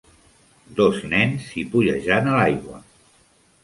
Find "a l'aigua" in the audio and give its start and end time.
2.35-2.85